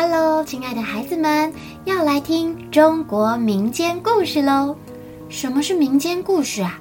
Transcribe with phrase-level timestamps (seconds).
[0.00, 1.52] Hello，亲爱的孩子们，
[1.84, 4.76] 要来听中国民间故事喽！
[5.28, 6.78] 什么是民间故事啊？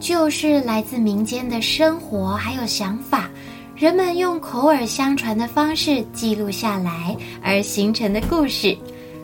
[0.00, 3.30] 就是来自民间的生活还有想法，
[3.76, 8.76] 人们用口耳相传的方式记录下来而形成的故事，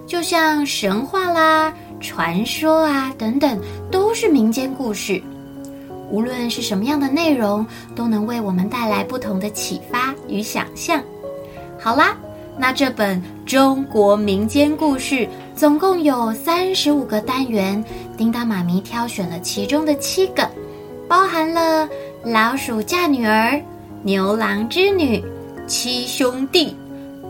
[0.06, 3.58] 就像神话啦、传说啊等等，
[3.90, 5.20] 都是民间故事。
[6.08, 7.66] 无论是什么样的内容，
[7.96, 11.02] 都能为我们带来不同的启发与想象。
[11.80, 12.16] 好啦。
[12.56, 17.82] 那这本中国民间故事总共有三十五个单元，
[18.16, 20.48] 叮当妈咪挑选了其中的七个，
[21.08, 21.88] 包含了
[22.24, 23.60] 老鼠嫁女儿、
[24.02, 25.22] 牛郎织女、
[25.66, 26.76] 七兄弟、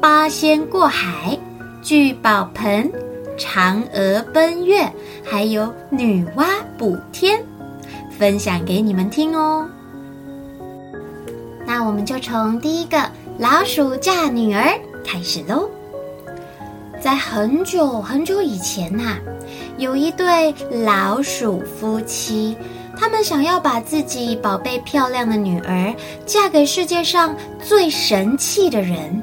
[0.01, 1.37] 八仙过海、
[1.83, 2.91] 聚宝盆、
[3.39, 4.87] 嫦娥奔月，
[5.25, 7.43] 还有女娲补天，
[8.11, 9.67] 分享给你们听哦。
[11.67, 14.79] 那我们就从第一个老鼠嫁女儿。
[15.05, 15.69] 开始喽！
[17.01, 19.19] 在很久很久以前呐、
[19.77, 22.57] 有一对老鼠夫妻，
[22.99, 29.23] 他们想要把自己宝贝漂亮的女儿嫁给世界上最神气的人，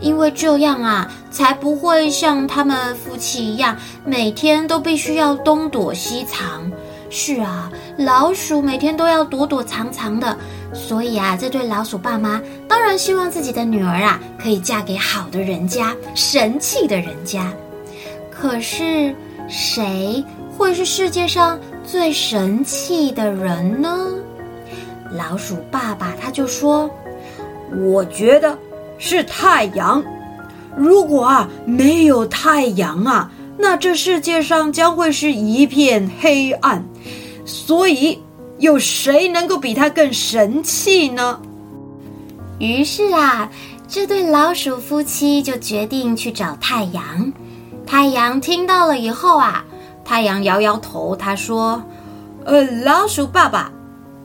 [0.00, 3.74] 因为这样啊，才不会像他们夫妻一样，
[4.04, 6.70] 每天都必须要东躲西藏。
[7.08, 10.36] 是啊，老鼠每天都要躲躲藏藏的。
[10.76, 17.52] 所以啊，这对老鼠爸妈当然希望自己的女儿啊可以嫁给好的人家、神气的人家。
[18.30, 19.12] 可是，
[19.48, 20.22] 谁
[20.56, 24.14] 会是世界上最神气的人呢？
[25.10, 26.88] 老鼠爸爸他就说
[27.88, 28.56] ：“我觉得
[28.98, 30.04] 是太阳。
[30.76, 36.84] 如果啊没有太阳啊，那这世界上将会是一片黑暗。
[37.44, 38.18] 所以。”
[38.58, 41.40] 有谁能够比他更神气呢？
[42.58, 43.50] 于是啊，
[43.86, 47.32] 这对老鼠夫妻就决定去找太阳。
[47.86, 49.62] 太阳听到了以后啊，
[50.04, 51.82] 太阳摇摇头，他说
[52.46, 53.70] ：“呃，老鼠爸爸，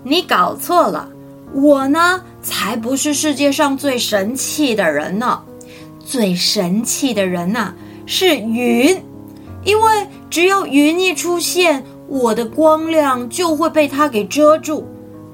[0.03, 1.09] 你搞错了，
[1.53, 5.41] 我呢才不是世界上最神气的人呢。
[5.99, 7.73] 最神气的人呢
[8.05, 8.97] 是云，
[9.65, 14.83] 因为只要云一出现。”我的光亮就会被它给遮住，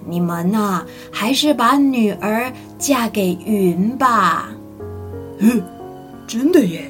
[0.07, 4.49] 你们呐，还是把女儿嫁给云吧。
[5.39, 5.59] 嗯，
[6.27, 6.83] 真的耶，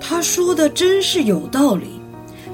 [0.00, 1.84] 他说的真是有道理。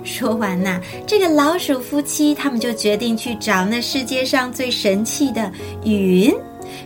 [0.03, 5.49] 说完呐，这个老鼠夫妻他们就决定去找那世界上最神气的
[5.84, 6.34] 云。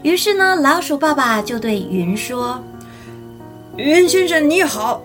[0.02, 2.62] 于是呢，老鼠爸爸就对云说
[3.78, 5.02] ：“云先生你好，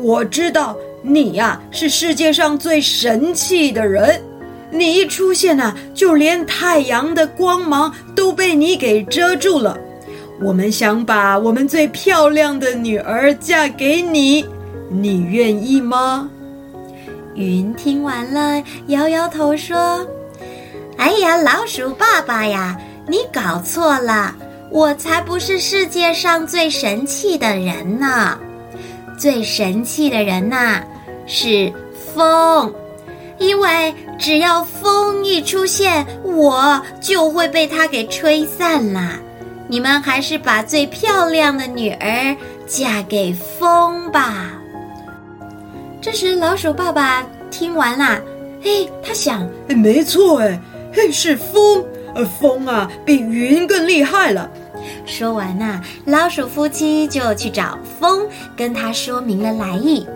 [0.00, 4.22] 我知道你呀是世界上最神气的人。”
[4.70, 9.78] 你一出现呐、就连太阳的光芒都被你给遮住了。
[10.40, 14.44] 我们想把我们最漂亮的女儿嫁给你，
[14.90, 16.28] 你愿意吗？
[17.34, 20.06] 云听完了，摇摇头说
[20.98, 22.76] ：“哎呀，老鼠爸爸呀，
[23.08, 24.34] 你搞错了，
[24.70, 28.38] 我才不是世界上最神气的人呢。
[29.16, 30.82] 最神气的人呐，
[31.26, 31.72] 是
[32.14, 32.72] 风。”
[33.38, 39.18] 因为只要风一出现，我就会被它给吹散啦。
[39.68, 44.52] 你们还是把最漂亮的女儿嫁给风吧。
[46.00, 48.20] 这时，老鼠爸爸听完了，
[48.62, 50.58] 嘿，他想，没错，哎，
[50.92, 51.84] 嘿，是风，
[52.14, 54.50] 呃，风啊，比云更厉害了。
[55.04, 58.26] 说完呐，老鼠夫妻就去找风，
[58.56, 60.06] 跟他说明了来意。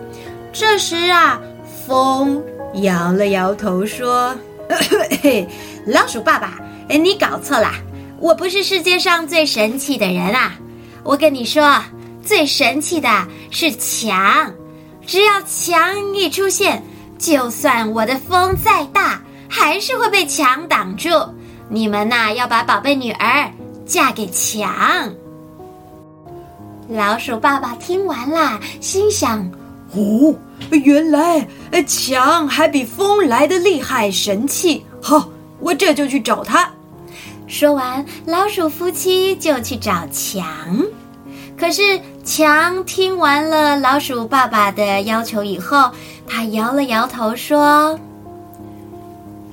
[0.51, 1.39] 这时啊，
[1.85, 2.41] 风。
[2.81, 4.35] 摇了摇头说
[5.85, 7.69] ：“老鼠爸爸，你搞错了，
[8.19, 10.53] 我不是世界上最神气的人啊！
[11.03, 11.79] 我跟你说，
[12.23, 13.09] 最神气的
[13.51, 14.51] 是墙，
[15.05, 16.81] 只要墙一出现，
[17.19, 21.09] 就算我的风再大，还是会被墙挡住。
[21.69, 23.51] 你们呐，要把宝贝女儿
[23.85, 25.13] 嫁给墙。”
[26.89, 29.39] 老鼠爸爸听完了，心想。
[29.95, 30.33] 哦，
[30.69, 31.47] 原来
[31.85, 34.85] 墙还比风来的厉害神气。
[35.01, 35.29] 好，
[35.59, 36.69] 我这就去找他。
[37.47, 40.45] 说完，老鼠夫妻就去找墙。
[41.55, 45.91] 可是墙听完了老鼠爸爸的要求以后，
[46.27, 47.99] 他摇了摇头说：“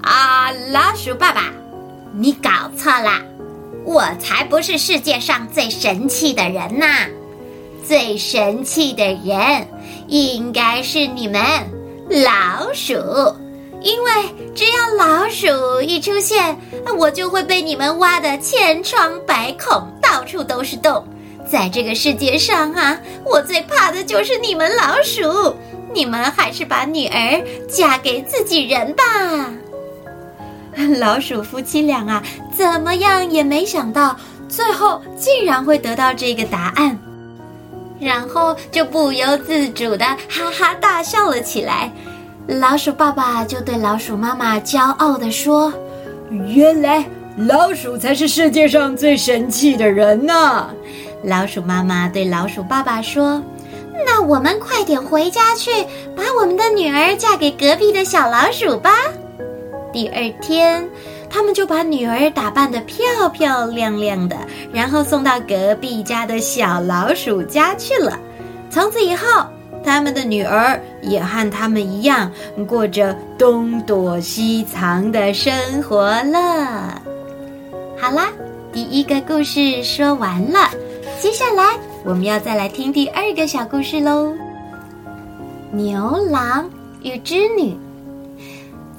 [0.02, 1.44] 啊，老鼠爸爸，
[2.14, 3.20] 你搞错了，
[3.84, 6.86] 我才不是世界上最神气的人呐！
[7.86, 9.68] 最神气的人。”
[10.10, 11.40] 应该是你们
[12.08, 12.94] 老鼠，
[13.80, 14.10] 因为
[14.54, 16.58] 只要老鼠一出现，
[16.98, 21.02] 我就会被你们挖的千疮百孔，到处都是洞，
[21.48, 25.56] 在这个世界上啊，我最怕的就是你们老鼠。
[25.92, 29.02] 你们还是把女儿嫁给自己人吧。
[30.98, 32.22] 老鼠夫妻俩啊，
[32.56, 34.16] 怎么样也没想到，
[34.48, 36.96] 最后竟然会得到这个答案，
[38.00, 41.93] 然后就不由自主的哈哈大笑了起来。
[42.47, 45.73] 老鼠爸爸就对老鼠妈妈骄傲地说
[46.49, 47.05] ：“原来
[47.37, 50.69] 老鼠才是世界上最神气的人呢。”
[51.23, 53.41] 老鼠妈妈对老鼠爸爸说
[54.06, 55.70] ：“那我们快点回家去，
[56.17, 58.91] 把我们的女儿嫁给隔壁的小老鼠吧。”
[59.93, 60.88] 第二天，
[61.30, 64.36] 他们就把女儿打扮得漂漂亮亮的，
[64.72, 68.18] 然后送到隔壁家的小老鼠家去了。
[68.68, 69.46] 从此以后，
[69.84, 72.30] 他们的女儿也和他们一样，
[72.68, 77.00] 过着东躲西藏的生活了。
[77.98, 78.28] 好啦，
[78.72, 80.68] 第一个故事说完了，
[81.20, 84.34] 接下来我们要再来听第二个小故事喽。
[85.72, 86.68] 牛郎
[87.02, 87.76] 与织女，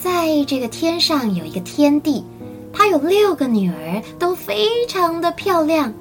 [0.04, 2.24] 在这个天上有一个天帝，
[2.74, 5.94] 他有六个女儿，都非常的漂亮。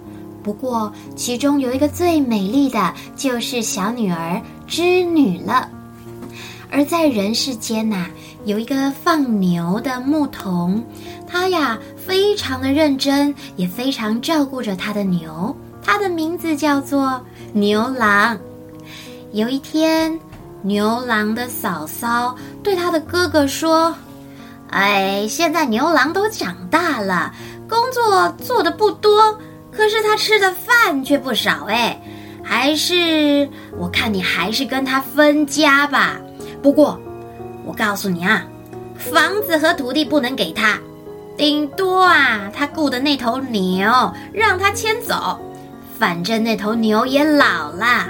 [0.42, 4.40] 不过，其中有一个最美丽的，就是小女儿。
[4.66, 5.68] 织女了，
[6.70, 8.06] 而在人世间呐、
[8.46, 10.82] 有一个放牛的牧童，
[11.26, 15.54] 他呀非常的认真，也非常照顾着他的牛。
[15.82, 17.20] 他的名字叫做
[17.52, 18.38] 牛郎。
[19.32, 20.18] 有一天，
[20.62, 23.94] 牛郎的嫂嫂对他的哥哥说
[24.70, 27.32] ：“哎，现在牛郎都长大了，
[27.68, 29.38] 工作做得不多，
[29.72, 32.00] 可是他吃的饭却不少哎。”
[32.42, 33.48] 还是
[33.78, 36.16] 我看你还是跟他分家吧。
[36.60, 36.98] 不过，
[37.64, 38.44] 我告诉你啊，
[38.96, 40.76] 房子和土地不能给他，
[41.36, 45.38] 顶多啊，他雇的那头牛让他牵走。
[45.96, 48.08] 反正那头牛也老了。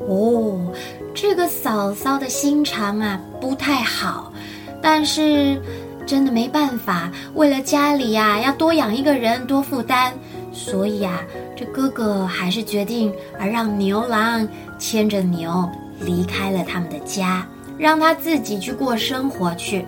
[0.00, 0.72] 哦，
[1.20, 4.32] 这个嫂嫂的心肠啊不太好，
[4.80, 5.60] 但是
[6.06, 10.12] 真的没办法，为了家里呀要多养一个人，多负担。
[10.52, 11.24] 所以啊，
[11.56, 14.46] 这哥哥还是决定而让牛郎
[14.78, 15.68] 牵着牛
[15.98, 17.44] 离开了他们的家，
[17.76, 19.84] 让他自己去过生活去。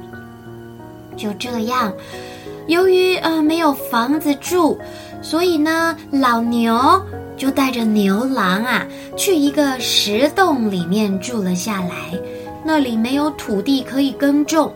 [1.17, 1.93] 就这样，
[2.67, 4.77] 由于呃没有房子住，
[5.23, 6.75] 所以呢，老牛
[7.41, 12.13] 就带着牛郎啊去一个石洞里面住了下来。
[12.63, 14.71] 那里没有土地可以耕种，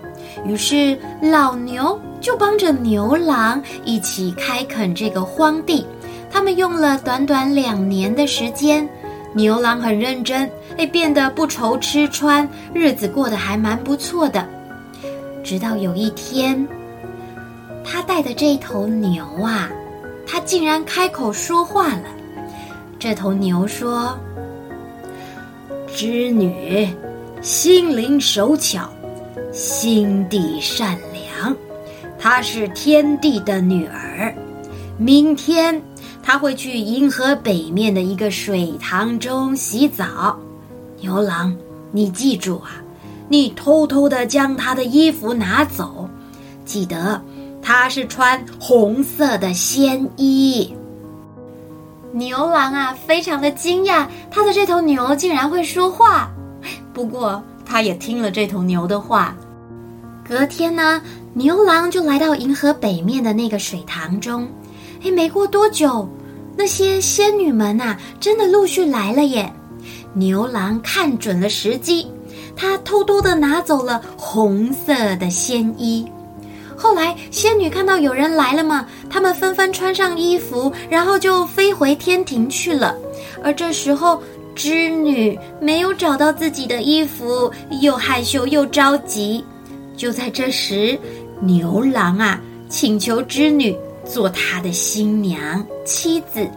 [0.46, 2.00] 于是老牛。
[2.22, 5.86] 就帮着牛郎一起开垦这个荒地，
[6.30, 8.88] 他们用了短短两年的时间，
[9.34, 14.48] 牛郎很认真，哎，变得不愁吃穿，日子过得还蛮不错的。
[15.42, 16.66] 直到有一天，
[17.84, 19.68] 他带的这头牛啊，
[20.26, 22.04] 他竟然开口说话了。
[23.04, 24.18] 这头牛说
[25.94, 26.88] ：“织女，
[27.42, 28.88] 心灵手巧，
[29.52, 31.54] 心地善良。”
[32.18, 34.34] 她是天帝的女儿，
[34.96, 35.78] 明天
[36.22, 40.34] 她会去银河北面的一个水塘中洗澡。
[40.98, 41.54] 牛郎，
[41.92, 42.82] 你记住啊，
[43.28, 46.08] 你偷偷的将她的衣服拿走，
[46.64, 47.20] 记得
[47.60, 50.74] 她是穿红色的仙衣。
[52.14, 56.30] 牛郎啊，非常的惊讶，他的这头牛竟然会说话。
[56.92, 59.36] 不过他也听了这头牛的话。
[60.24, 61.02] 隔天呢，
[61.32, 64.46] 牛郎就来到银河北面的那个水塘中。
[65.02, 66.08] 哎，没过多久，
[66.56, 69.52] 那些仙女们呐，真的陆续来了耶。
[70.12, 72.06] 牛郎看准了时机，
[72.54, 76.08] 他偷偷的拿走了红色的仙衣。
[76.76, 82.96] 后来，仙女看到有人来了嘛，她们纷纷穿上衣服，然后就飞回天庭去了。
[83.42, 84.22] 而这时候，
[84.54, 87.50] 织女没有找到自己的衣服，
[87.80, 89.44] 又害羞又着急。
[89.96, 90.98] 就在这时，
[91.40, 96.48] 牛郎啊请求织女做他的新娘妻子，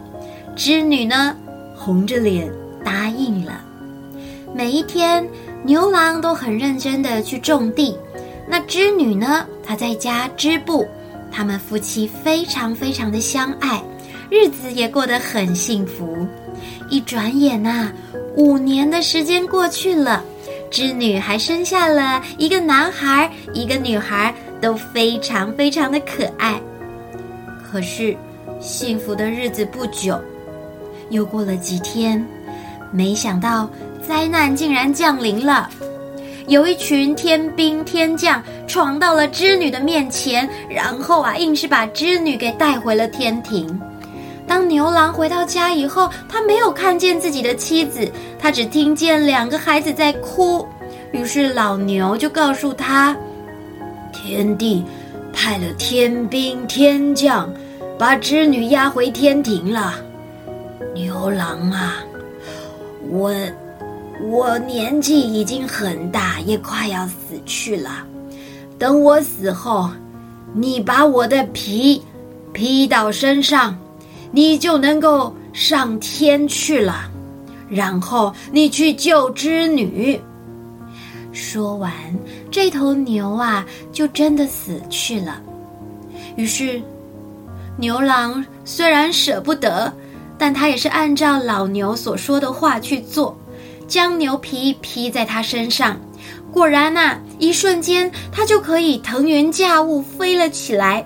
[0.56, 1.36] 织女呢
[1.76, 2.50] 红着脸
[2.84, 3.64] 答应了。
[4.54, 5.28] 每一天，
[5.62, 7.96] 牛郎都很认真的去种地，
[8.48, 10.86] 那织女呢，她在家织布。
[11.30, 13.82] 他们夫妻非常非常的相爱，
[14.30, 16.26] 日子也过得很幸福。
[16.88, 17.92] 一转眼呐，
[18.34, 20.24] 五年的时间过去了。
[20.70, 26.60] 织女还生下了一个男孩，一个女孩，都非常非常的可爱。
[27.62, 28.16] 可是，
[28.58, 30.18] 幸福的日子不久，
[31.10, 32.22] 又过了几天，
[32.90, 33.68] 没想到
[34.06, 35.68] 灾难竟然降临了。
[36.48, 43.78] 有一群天兵天将闯到了织女的面前，然后啊，硬是把织女给带回了天庭。
[44.46, 50.66] 当牛郎回到家以后，他没有看见自己的妻子，他只听见两个孩子在哭。
[51.12, 53.14] 于是老牛就告诉他
[54.10, 54.82] ：“天帝
[55.34, 57.46] 派了天兵天将，
[57.98, 59.96] 把织女押回天庭了。
[60.94, 61.96] 牛郎啊，
[63.10, 63.34] 我
[64.22, 68.04] 我年纪已经很大，也快要死去了。
[68.78, 69.90] 等我死后，
[70.52, 72.02] 你把我的皮
[72.52, 73.76] 披到身上。”
[74.30, 77.10] 你就能够上天去了，
[77.66, 80.20] 然后你去救织女。
[81.32, 81.90] 说完，
[82.50, 85.40] 这头牛啊，就真的死去了。
[86.36, 86.78] 于是，
[87.78, 89.90] 牛郎虽然舍不得，
[90.36, 93.34] 但他也是按照老牛所说的话去做，
[93.88, 95.98] 将牛皮披在他身上。
[96.52, 101.04] 果然呐、一瞬间他就可以腾云驾雾飞了起来。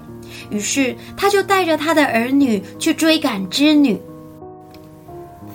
[0.50, 4.00] 于是，他就带着他的儿女去追赶织女，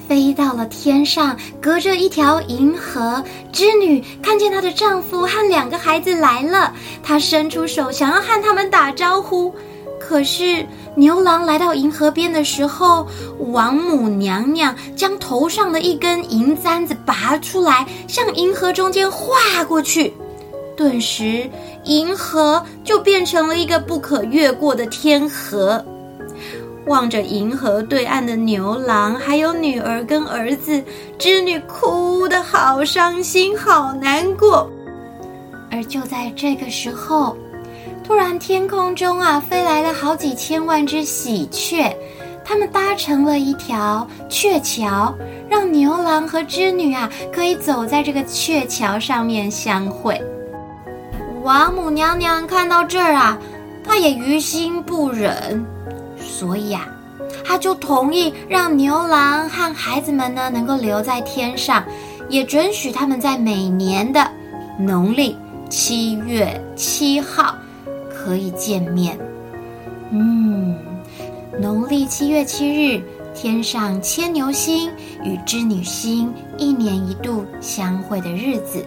[0.07, 3.23] 飞到了天上，隔着一条银河。
[3.51, 9.53] 织女看见她的丈夫和两个孩子来了，她伸出手想要和他们打招呼。
[9.99, 10.65] 可是
[10.97, 13.07] 牛郎来到银河边的时候，
[13.51, 20.11] 王母娘娘将头上的一根银簪子拔出来，向银河中间划过去。
[20.75, 21.47] 顿时，
[21.83, 25.85] 银河就变成了一个不可越过的天河。
[26.87, 30.83] 望着银河对岸的牛郎，还有女儿跟儿子，
[31.19, 34.67] 织女哭得好伤心，好难过。
[35.69, 37.37] 而就在这个时候，
[38.07, 41.93] 突然天空中啊，飞来了好几千万只喜鹊，
[42.41, 45.13] 它们搭成了一条鹊桥，
[45.49, 50.21] 让牛郎和织女啊，可以走在这个鹊桥上面相会。
[51.43, 53.37] 王母娘娘看到这儿啊，
[53.83, 55.65] 她也于心不忍，
[56.17, 56.87] 所以啊，
[57.43, 61.83] 她就同意让牛郎和孩子们呢能够留在天上，
[62.29, 64.31] 也准许他们在每年的
[64.79, 65.37] 农历
[65.69, 67.53] 七月七号
[68.27, 69.17] 可以见面。
[70.11, 70.75] 嗯，
[71.61, 73.01] 农历七月七日，
[73.33, 74.91] 天上牵牛星
[75.23, 78.85] 与织女星一年一度相会的日子，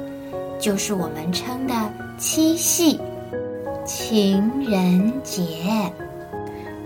[0.58, 1.74] 就是我们称的。
[2.18, 3.00] 七夕，
[3.86, 5.90] 情人节。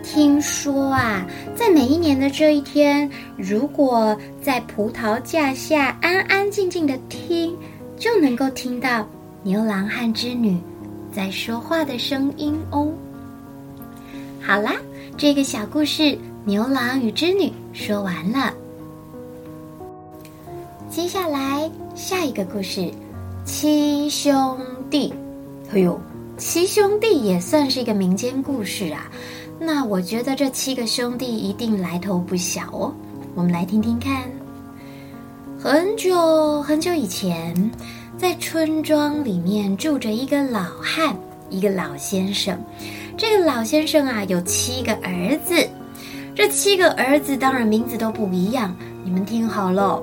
[0.05, 7.57] 听说啊，在每一年的这一天，如果在葡萄架下安安静静的听，
[7.97, 9.05] 就能够听到
[9.43, 10.57] 牛郎和织女
[11.15, 12.91] 在说话的声音哦。
[14.43, 14.73] 好啦，
[15.17, 16.03] 这个小故事
[16.45, 18.53] 《牛郎与织女》说完了。
[20.91, 22.81] 接下来下一个故事，
[23.45, 24.59] 《七兄
[24.91, 25.15] 弟》。
[25.73, 25.99] 哎呦，
[26.37, 29.09] 七兄弟也算是一个民间故事啊。
[29.61, 32.93] 那我觉得这七个兄弟一定来头不小哦。
[33.37, 34.25] 我们来听听看。
[35.59, 37.55] 很久很久以前，
[38.17, 41.17] 在村庄里面住着一个老汉，
[41.51, 42.59] 一个老先生。
[43.17, 45.69] 这个老先生啊，有七个儿子。
[46.35, 50.03] 这七个儿子当然名字都不一样，你们听好喽。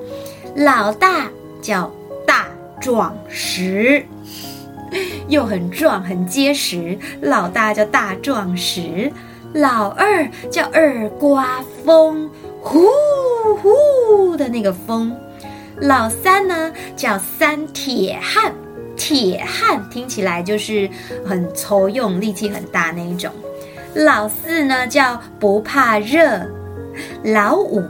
[0.56, 1.30] 老大
[1.62, 1.92] 叫
[2.28, 2.48] 大
[2.80, 4.06] 壮实。
[5.30, 9.10] 又很壮很结实，老大叫大壮实，
[9.54, 12.86] 老二叫二刮风，呼
[13.62, 15.16] 呼的那个风，
[15.82, 18.54] 老三呢叫三铁汉，
[18.96, 20.88] 铁汉听起来就是
[21.26, 23.32] 很粗勇、力气很大那一种，
[23.96, 26.40] 老四呢叫不怕热，
[27.24, 27.84] 老五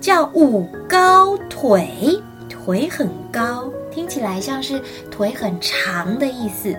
[0.00, 3.70] 叫五高腿，腿很高。
[3.90, 6.74] 听起来像是腿很长的意思。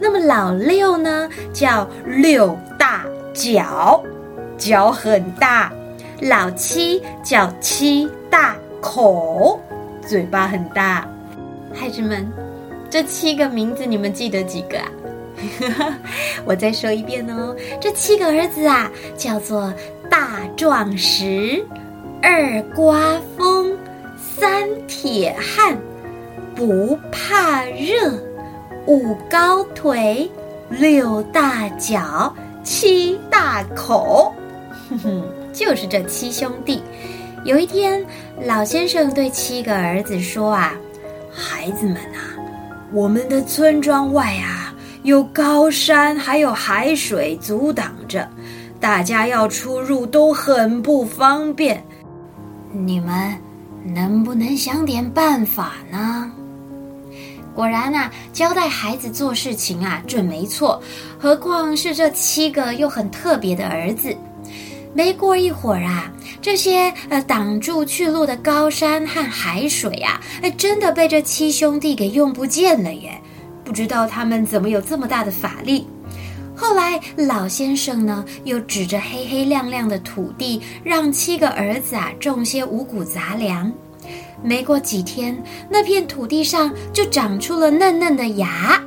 [0.00, 4.02] 那么老六呢，叫六大脚，
[4.56, 5.70] 脚很大。
[6.20, 9.60] 老七叫七大口，
[10.08, 11.06] 嘴巴很大。
[11.74, 12.26] 孩子们，
[12.88, 14.88] 这七个名字你们记得几个啊？
[16.46, 19.72] 我再说一遍哦，这七个儿子啊，叫做
[20.10, 21.62] 大壮实、
[22.22, 23.76] 二刮风、
[24.16, 25.76] 三铁汉。
[26.54, 28.18] 不怕热，
[28.86, 30.28] 五高腿，
[30.68, 32.34] 六大脚，
[32.64, 34.34] 七大口，
[34.90, 35.22] 哼哼，
[35.52, 36.82] 就是这七兄弟。
[37.44, 38.04] 有一天，
[38.46, 40.72] 老先生对七个儿子说：“啊，
[41.32, 42.34] 孩子们啊，
[42.92, 48.28] 我们的村庄外啊，有高山，还有海水阻挡着，
[48.80, 51.82] 大家要出入都很不方便。
[52.72, 53.36] 你们
[53.84, 56.30] 能不能想点办法呢？”
[57.54, 60.80] 果然呐，交代孩子做事情啊，准没错。
[61.18, 64.16] 何况是这七个又很特别的儿子。
[64.98, 66.12] 没过一会儿啊，
[66.42, 73.16] 这些呃挡住去路的高山和海水啊，哎，真的被这七兄弟给用不见了耶！
[73.62, 75.86] 不知道他们怎么有这么大的法力。
[76.52, 83.72] 后来老先生呢，又指着黑黑亮亮的土地，让七个儿子啊种些五谷杂粮。
[84.42, 85.40] 没过几天，
[85.70, 88.82] 那片土地上就长出了嫩嫩的芽。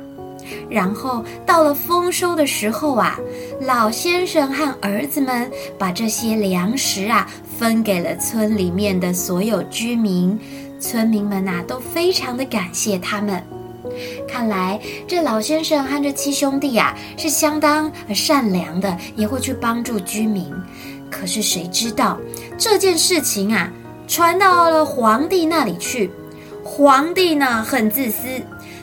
[0.68, 3.18] 然后到了丰收的时候啊，
[3.60, 7.28] 老先生和儿子们把这些粮食啊
[7.58, 10.38] 分给了村里面的所有居民，
[10.80, 13.42] 村民们呐都非常的感谢他们。
[14.26, 20.52] 看来这老先生和这七兄弟呀是相当善良的，也会去帮助居民。
[21.10, 22.18] 可是谁知道
[22.56, 23.70] 这件事情啊
[24.08, 26.10] 传到了皇帝那里去，
[26.64, 28.40] 皇帝呢很自私。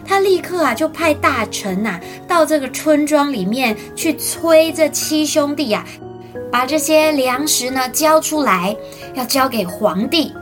[0.10, 8.76] 他立刻啊，就派大臣呐、到这个村庄里面去催这七兄弟呀、啊，把这些粮食呢交出来，
[9.14, 10.34] 要交给皇帝。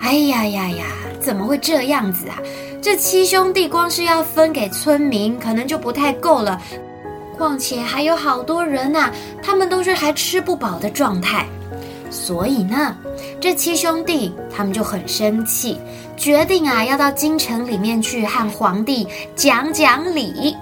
[0.00, 0.86] 哎呀呀呀，
[1.20, 2.38] 怎么会这样子啊？
[2.80, 6.58] 这七兄弟光是要分给村民，可能就不太够了。
[7.36, 11.44] 况且还有好多人呐、他们都是还吃不饱的状态。
[12.12, 12.94] 所以呢，
[13.40, 15.78] 这七兄弟他们就很生气。
[16.16, 20.54] 决定啊，要到京城里面去和皇帝讲讲理。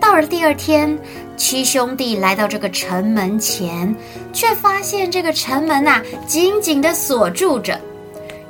[0.00, 0.98] 到了第二天，
[1.36, 3.94] 七兄弟来到这个城门前，
[4.32, 7.78] 却发现这个城门呐、啊、紧紧地锁住着。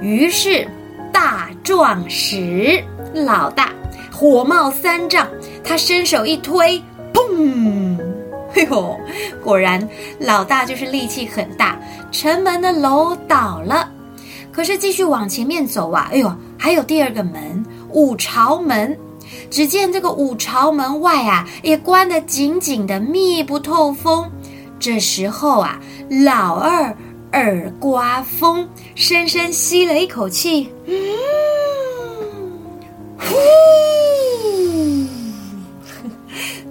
[0.00, 0.66] 于是，
[1.12, 2.82] 大壮士
[3.12, 3.72] 老大
[4.12, 5.26] 火冒三丈，
[5.64, 6.80] 他伸手一推，
[7.12, 7.98] 砰！
[8.58, 8.98] 哎呦，
[9.44, 9.86] 果然
[10.18, 11.78] 老大就是力气很大，
[12.10, 13.92] 城门的楼倒了。
[14.50, 18.96] 可是继续往前面走啊，哎呦，还有第二个门五朝门。
[19.50, 24.30] 只见这个五朝门外啊，也关得紧紧的，密不透风。
[24.78, 25.78] 这时候啊，
[26.25, 26.96] 老二
[27.32, 30.94] 耳刮风，深深吸了一口气，嗯，
[33.18, 33.34] 呼，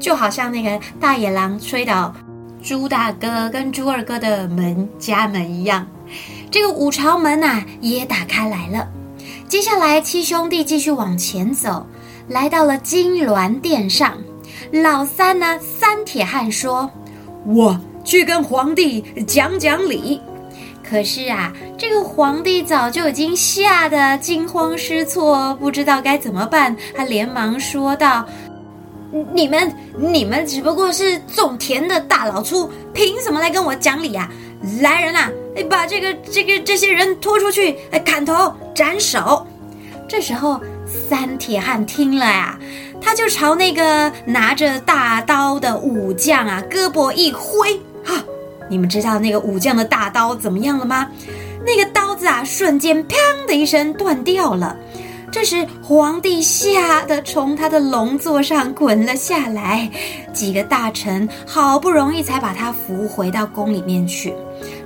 [0.06, 2.14] 就好像那个大野狼吹倒
[2.62, 5.84] 猪大哥跟猪二哥的门家门一样。
[6.52, 8.88] 这个五朝门呐、啊、也打开来了。
[9.48, 11.84] 接下来七兄弟继续往前走，
[12.28, 14.14] 来到了金銮殿上。
[14.72, 16.88] 老三呢，三铁汉说
[17.44, 20.22] ：“我去跟皇帝讲讲理。”
[20.88, 26.78] 可是啊，这个皇帝早就已经吓得惊慌失措，不知道该怎么办。
[26.96, 28.24] 他连忙说道
[29.34, 34.30] ：“你们，你们只不过是种田的大老粗，凭什么来跟我讲理啊？
[34.82, 35.32] 来人呐啊！”
[35.70, 39.46] 把这个、这个、这些人拖出去，砍头斩首。
[40.08, 42.60] 这时候，三铁汉听了呀，
[43.00, 48.24] 他就朝那个拿着大刀的武将啊，胳膊一挥，哈！
[48.70, 51.08] 你们知道那个武将的大刀怎么样了吗？
[51.66, 53.16] 那个刀子啊，瞬间“砰”
[53.48, 54.76] 的一声断掉了。
[55.32, 59.90] 这时，皇帝吓得从他的龙座上滚了下来，
[60.34, 64.34] 几个大臣好不容易才把他扶回到宫里面去。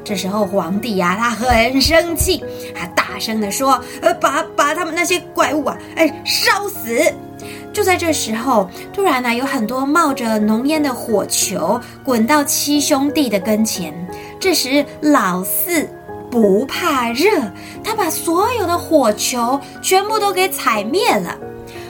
[0.04, 2.44] 这时候皇帝呀、他很生气，
[2.76, 7.00] 他大声地说：“呃，把把他们那些怪物啊，哎，烧死！”
[7.72, 13.94] 就在这时候，突然呢，有很多冒着浓烟的火球滚到七兄弟的跟前。
[14.40, 15.88] 这时老四
[16.30, 17.30] 不怕热，
[17.84, 21.38] 他把所有的火球全部都给踩灭了。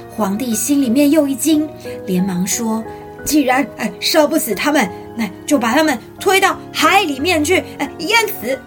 [0.09, 1.67] 皇帝心里面又一惊，
[2.05, 2.83] 连忙说
[3.23, 8.57] ：“既然哎烧不死他们。”那就把他们推到海里面去，哎，淹死。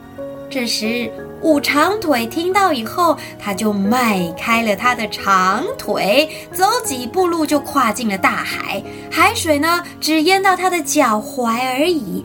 [0.50, 8.82] 这时五长腿听到以后，他就迈开了他的长腿，走几步路就跨进了大海。
[9.10, 12.22] 海水呢，只淹到他的脚踝而已。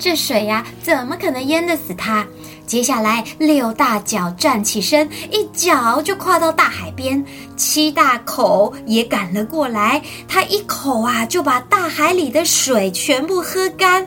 [0.00, 2.26] 这水呀，怎么可能淹得死他？
[2.66, 7.22] 接下来，六大脚站起身，一脚就跨到大海边。
[7.56, 14.06] 七大口也赶了过来，他一口啊就把大海里的水全部喝干，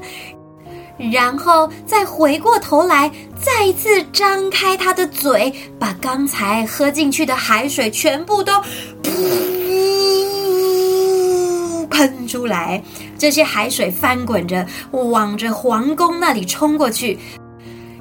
[1.12, 8.53] 然后再回过头来，再一次张开他的嘴，把刚才喝进去的海水全部都
[9.03, 9.12] 噗
[11.93, 12.84] 喷出来。
[13.17, 17.17] 这些海水翻滚着，往着皇宫那里冲过去。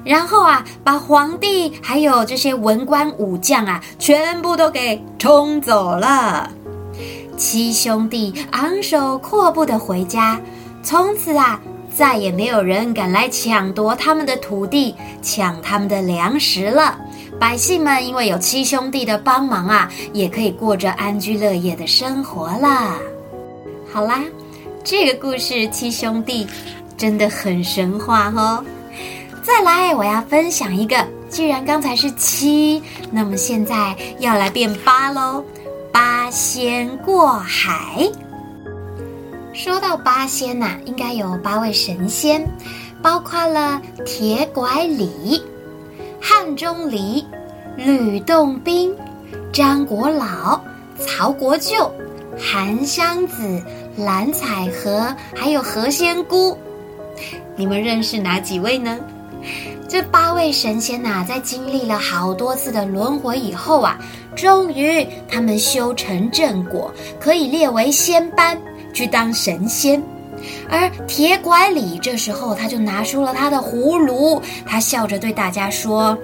[0.03, 6.51] 然后啊，把皇帝还有这些文官武将啊，全部都给冲走了。
[7.37, 10.39] 七兄弟昂首阔步的回家，
[10.83, 11.59] 从此啊，
[11.95, 16.97] 再也没有人敢来抢夺他们的土地，抢他们的粮食了。
[17.39, 22.97] 百姓们因为有七兄弟的帮忙啊，也可以过着安居乐业的生活了。
[23.93, 24.23] 好啦，
[24.83, 26.47] 这个故事七兄弟
[26.97, 28.65] 真的很神话哦。
[29.43, 30.95] 再来，我要分享一个。
[31.29, 35.45] 既然刚才是七，那么现在要来变八喽。
[35.91, 38.09] 八仙过海。
[39.53, 42.43] 说到八仙呐、应该有八位神仙，
[42.99, 45.39] 包括了铁拐李、
[46.19, 47.23] 汉钟离、
[47.77, 48.91] 吕洞宾、
[49.51, 50.59] 张果老、
[50.97, 51.91] 曹国舅、
[52.39, 53.61] 韩湘子、
[53.95, 56.57] 蓝采和，还有何仙姑。
[57.55, 58.99] 你们认识哪几位呢？
[59.87, 63.99] 这八位神仙呐、在经历了好多次的轮回以后啊，
[64.35, 68.59] 终于他们修成正果，可以列为仙班
[68.91, 70.01] 去当神仙。
[70.67, 76.17] 而铁拐李这时候他就拿出了他的葫芦，他笑着对大家说：“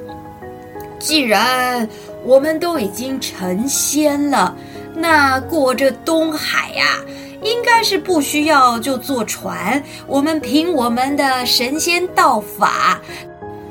[0.98, 1.88] 既然
[2.26, 4.56] 我们都已经成仙了，
[4.96, 7.06] 那过这东海呀、啊，
[7.42, 13.00] 应该是不需要就坐船，我们凭我们的神仙道法。”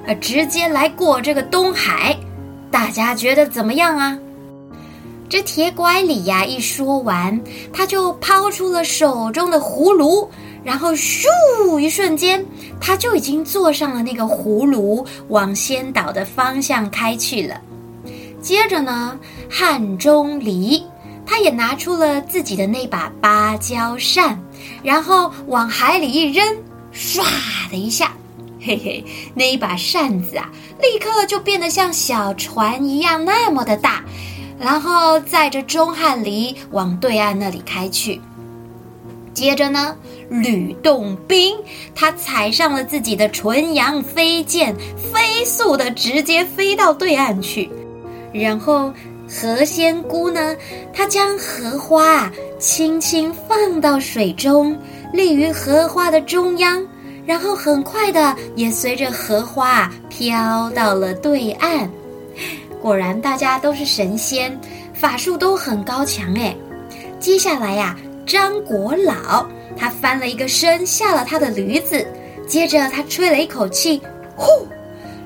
[0.07, 2.17] 呃直接来过这个东海，
[2.71, 4.19] 大家觉得怎么样啊？
[5.29, 7.39] 这铁拐李呀，一说完，
[7.71, 10.27] 他就抛出了手中的葫芦，
[10.65, 11.27] 然后咻，
[11.79, 12.43] 一瞬间，
[12.81, 17.61] 他就已经坐上了那个葫芦，往仙岛的方向开去了。
[18.41, 19.19] 接着呢，
[19.51, 20.83] 汉钟离
[21.29, 24.43] 他也拿出了自己的那把芭蕉扇，
[24.83, 26.57] 然后往海里一扔，
[26.93, 27.23] 唰
[27.71, 28.13] 的一下。
[28.61, 34.03] 嘿嘿，那一把扇子啊，立刻就变得像小船一样那么的大，
[34.59, 38.19] 然后载着钟汉离往对岸那里开去。
[39.35, 39.95] 接着呢，
[40.31, 41.55] 吕洞宾
[41.95, 47.71] 他踩上了自己的纯阳飞剑，飞速的直接飞到对岸去。
[48.33, 48.93] 然后
[49.29, 50.57] 何仙姑呢，
[50.93, 54.77] 她将荷花啊轻轻放到水中，
[55.13, 56.85] 立于荷花的中央。
[57.27, 61.87] 然后很快的也随着荷花飘到了对岸。
[62.81, 64.59] 果然，大家都是神仙，
[64.95, 66.57] 法术都很高强哎。
[67.21, 72.07] 接下来呀、张果老他翻了一个身，下了他的驴子，
[72.47, 74.01] 接着他吹了一口气，
[74.35, 74.67] 呼，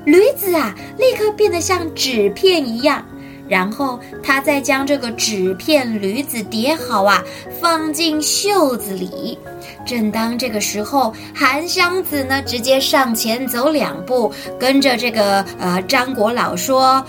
[0.03, 3.01] 驴子啊立刻变得像纸片一样。
[3.47, 7.23] 然后他再将这个纸片驴子叠好啊，
[7.61, 9.37] 放进袖子里。
[9.85, 17.05] 正当这个时候，韩湘子呢，直接上前走两步，跟着这个呃张果老说：“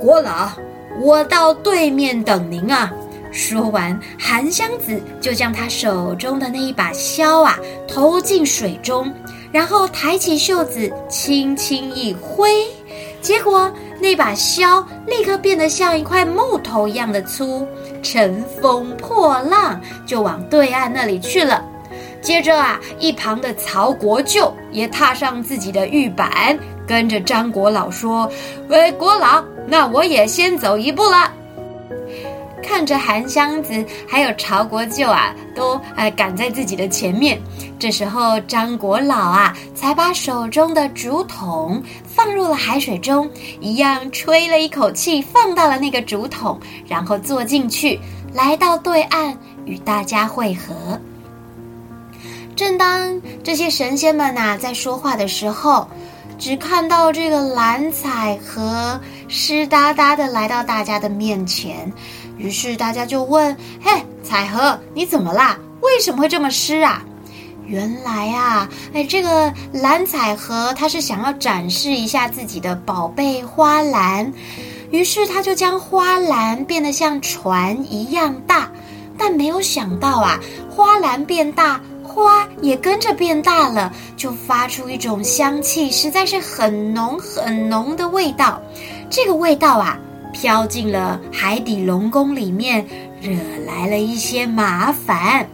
[0.00, 0.50] 果老，
[1.00, 2.92] 我到对面等您啊。”
[3.30, 9.12] 说完，韩湘子就将他手中的那一把箫啊投进水中，
[9.52, 12.50] 然后抬起袖子，轻轻一挥，
[13.20, 13.70] 结果
[14.00, 17.66] 那把箫立刻变得像一块木头一样的粗，
[18.02, 21.64] 乘风破浪就往对岸那里去了。
[22.20, 28.30] 接着啊，一旁的曹国舅也踏上自己的玉板，跟着张国老说
[28.68, 31.32] ：“喂，果老，那我也先走一步了。”
[32.62, 37.40] 看着韩湘子还有曹国舅啊，都呃赶在自己的前面。
[37.78, 47.98] 这时候张果老啊，才把手中的竹筒放入了海水中，一样吹了一口气，放到了那个竹筒，然后坐进去，
[48.32, 51.00] 来到对岸与大家会合。
[52.56, 55.86] 正当这些神仙们呐、在说话的时候，
[56.36, 61.92] 只看到这个蓝采和湿哒哒的来到大家的面前，
[62.38, 63.90] 于是大家就问：“嘿，
[64.22, 65.58] 彩荷，你怎么啦？
[65.82, 67.04] 为什么会这么湿啊？”
[67.66, 74.32] 原来啊，哎，这个蓝采和他是想要展示一下自己的宝贝花篮，
[74.90, 78.70] 于是他就将花篮变得像船一样大，
[79.18, 81.80] 但没有想到啊，花篮变大。
[82.02, 88.60] 花也跟着变大了，就发出一种香气，实在是很浓很浓的味道。
[89.08, 89.96] 这个味道啊，
[90.32, 92.84] 飘进了海底龙宫里面，
[93.20, 93.32] 惹
[93.66, 95.48] 来了一些麻烦。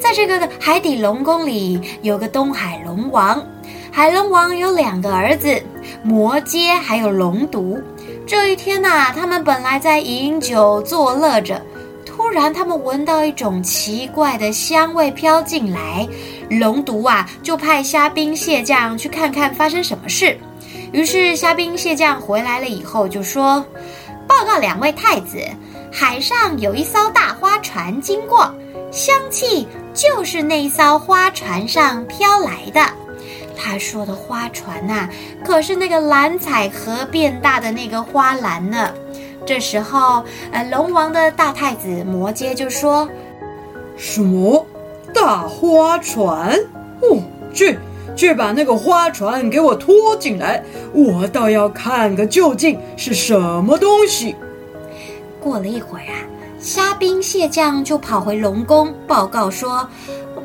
[0.00, 3.42] 在这个海底龙宫里，有个东海龙王。
[3.90, 5.62] 海龙王有两个儿子，
[6.02, 7.80] 摩羯还有龙毒。
[8.26, 11.60] 这一天呐、他们本来在饮酒作乐着。
[12.04, 16.06] 突然，他们闻到一种奇怪的香味飘进来，
[16.50, 20.38] 龙毒啊就派虾兵蟹将去看看发生什么事。
[20.92, 23.64] 于是虾兵蟹将回来了以后就说
[24.32, 25.38] ：“报告两位太子，
[25.92, 28.50] 海上有一艘大花船经过，
[28.90, 32.80] 香气就是那艘花船上飘来的。”
[33.54, 35.06] 他说的花船呐、
[35.44, 38.90] 可是那个蓝采和变大的那个花篮呢。
[39.44, 43.06] 这时候，呃，龙王的大太子摩羯就说
[43.98, 44.66] ：“什么
[45.12, 46.58] 大花船？
[47.02, 47.76] 哦，这
[48.16, 54.34] 去把那个花船给我拖进来，我倒要看个究竟是什么东西。”
[55.40, 56.14] 过了一会儿啊，
[56.60, 59.88] 虾兵蟹将就跑回龙宫报告说：“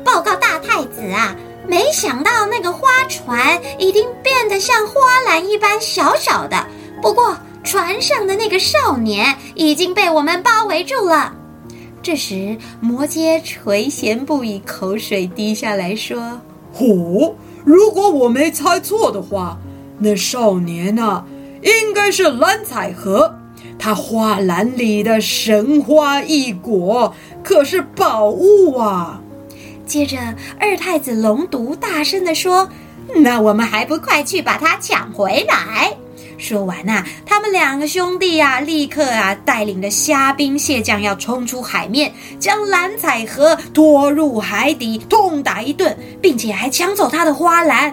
[0.04, 6.66] 报告大太子啊，没想到那个花船已经变得像花篮一般小小的，
[7.00, 11.32] 不过船上的那个少年已经被我们包围住了。”
[12.02, 16.18] 这时，摩羯垂涎不已，口水滴下来说
[16.78, 17.34] ：“哦，
[17.68, 19.58] 如果我没猜错的话，
[19.98, 21.26] 那少年呐、啊，
[21.62, 23.34] 应该是蓝采和。
[23.78, 29.20] 他花篮里的神花异果可是宝物啊！”
[29.84, 30.16] 接着，
[30.58, 32.70] 二太子龙毒大声地说
[33.16, 35.94] ：“那我们还不快去把它抢回来！”
[36.38, 47.92] 说完呐、他们两个兄弟、啊，立刻啊带领着虾兵蟹将要冲出海面，将蓝采和拖入海底，痛打一顿，并且还抢走他的花篮。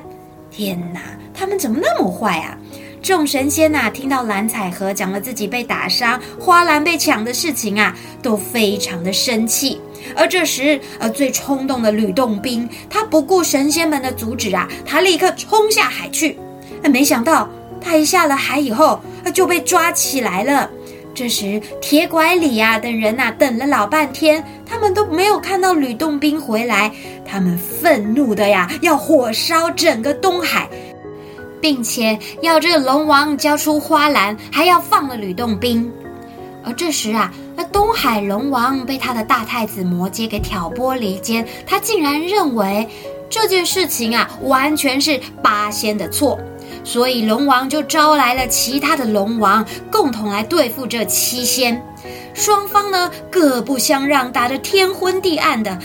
[0.52, 1.02] 天哪，
[1.34, 2.56] 他们怎么那么坏啊？
[3.02, 9.82] 众神仙呐、啊，听到蓝采和讲了自己被打伤、花篮被抢的事情啊，都非常的生气。
[10.16, 16.38] 而这时，呃，最冲动的吕洞宾，他不顾神仙们的阻止啊，他立刻冲下海去。
[16.84, 17.50] 没想到。
[17.86, 20.68] 他一下了海以后，他就被抓起来了。
[21.14, 26.92] 这时，铁拐李呀、啊、等人呐、等了老半天，他们都没有看到吕洞宾回来。
[27.26, 30.68] 他们愤怒的呀，要火烧整个东海，
[31.62, 35.90] 并且要这个龙王交出花篮，还要放了吕洞宾。
[36.66, 42.86] 而这时啊，那东海龙王被他的大太子摩羯给挑拨离间，他竟然认为
[43.30, 46.38] 这件事情啊，完全是八仙的错。
[46.86, 51.84] 所以龙王就招来了其他的龙王，共同来对付这七仙。
[52.34, 55.78] 双方呢，各不相让，打得天昏地暗的。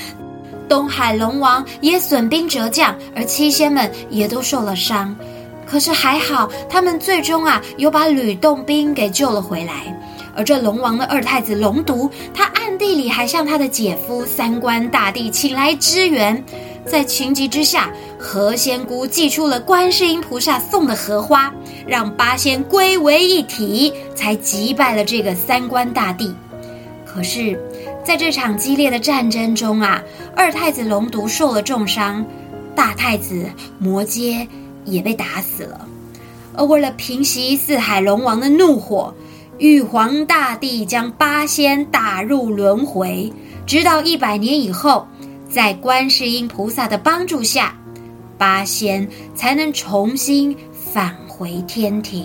[0.68, 5.16] 东海龙王也损兵折将，而七仙们也都受了伤。
[5.66, 9.96] 可是还好，他们最终啊，有把吕洞宾给救了回来。
[10.36, 16.44] 而这龙王的二太子龙毒，他暗地里还向他的姐夫三官大帝请来支援。
[16.86, 17.90] 在情急之下，
[18.22, 21.52] 何仙姑祭出了观世音菩萨送的荷花，
[21.86, 26.30] 让八仙归为一体，才击败了这个三官大帝。
[27.06, 27.58] 可是，
[28.04, 30.02] 在这场激烈的战争中啊，
[30.36, 32.24] 二太子龙毒受了重伤，
[32.76, 33.46] 大太子
[33.78, 34.46] 摩羯
[34.84, 35.88] 也被打死了。
[36.54, 39.12] 而为了平息四海龙王的怒火，
[39.56, 43.32] 玉皇大帝将八仙打入轮回，
[43.66, 45.08] 直到一百年以后。
[45.52, 47.76] 在观世音菩萨的帮助下，
[48.40, 52.24] 八仙才能重新返回天庭。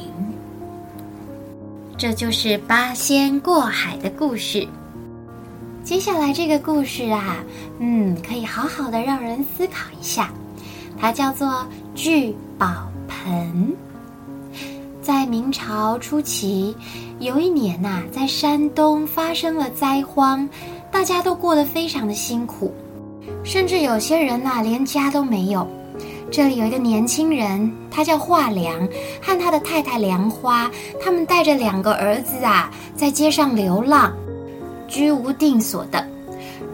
[1.97, 4.65] 这就是八仙过海的故事。
[5.83, 7.43] 接下来这个故事啊，
[7.79, 10.31] 嗯，可以好好的让人思考一下。
[10.97, 13.75] 它叫做聚宝盆。
[15.01, 16.73] 在明朝初期，
[17.19, 20.47] 有一年呐、在山东发生了灾荒，
[20.89, 22.73] 大家都过得非常的辛苦。
[23.43, 25.67] 甚至有些人呐、连家都没有。
[26.35, 28.85] 这里有一个年轻人，他叫华良，
[29.21, 30.69] 和他的太太梁花，
[31.01, 34.13] 他们带着两个儿子啊，在街上流浪，
[34.85, 36.05] 居无定所的。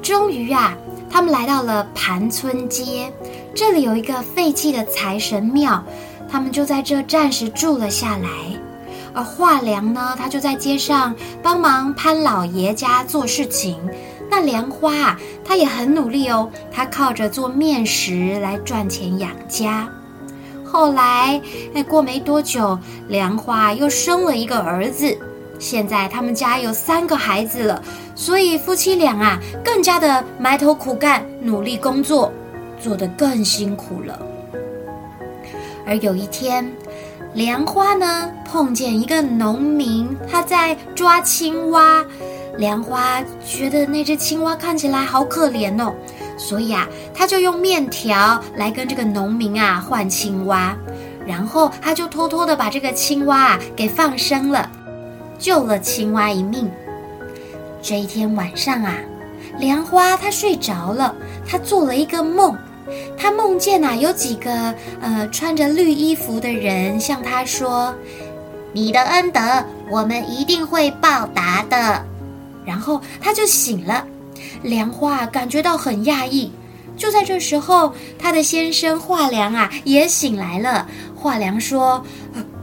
[0.01, 0.75] 终于啊，
[1.11, 3.13] 他们来到了盘村街，
[3.53, 5.83] 这里有一个废弃的财神庙，
[6.27, 8.29] 他们就在这暂时住了下来。
[9.13, 13.77] 而华良呢，他就在街上帮忙潘老爷家做事情。
[14.31, 19.89] 那莲花啊，她也很努力哦，她靠着做面食来赚钱养家。
[20.63, 21.41] 后来，
[21.73, 25.17] 哎，过没多久，莲花又生了一个儿子。
[25.59, 27.83] 现在他们家有三个孩子了，
[28.15, 32.31] 所以夫妻俩啊，更加的埋头苦干，努力工作，
[32.81, 34.17] 做得更辛苦了。
[35.85, 36.71] 而有一天，
[37.33, 42.01] 莲花呢，碰见一个农民，他在抓青蛙。
[42.57, 45.93] 莲花觉得那只青蛙看起来好可怜哦，
[46.37, 50.75] 所以啊，他就用面条来跟这个农民啊换青蛙，
[51.25, 54.69] 然后他就偷偷的把这个青蛙啊给放生了，
[55.39, 56.69] 救了青蛙一命。
[57.81, 58.93] 这一天晚上啊，
[59.57, 61.15] 莲花她睡着了，
[61.47, 62.55] 她做了一个梦，
[63.17, 67.95] 她梦见啊有几个呃穿着绿衣服的人向她说
[68.71, 69.41] ：“你的恩德，
[69.89, 72.05] 我们一定会报答的。”
[72.65, 74.05] 然后他就醒了，
[74.61, 76.51] 梁花感觉到很讶异。
[76.97, 80.87] 就在这时候，他的先生华良啊也醒来了。
[81.15, 82.03] 华良说：“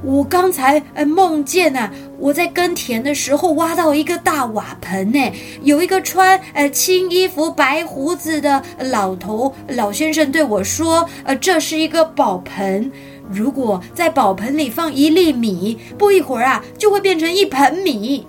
[0.04, 5.32] 我刚才梦见啊，我在耕田的时候挖到一个大瓦盆呢，
[5.62, 12.92] 有一个穿呃青衣服、白胡子的老头老先生对我说：“呃，这是一个宝盆，
[13.28, 18.24] 如果在宝盆里放一粒米，不一会儿啊，就会变成一盆米。”